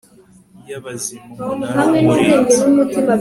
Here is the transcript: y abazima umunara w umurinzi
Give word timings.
y 0.67 0.71
abazima 0.77 1.27
umunara 1.45 1.81
w 1.91 1.93
umurinzi 2.01 2.59